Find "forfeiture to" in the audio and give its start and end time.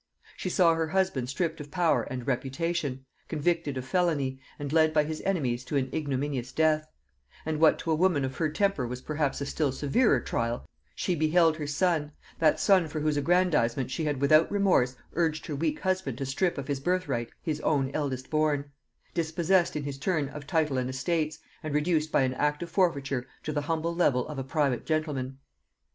22.71-23.51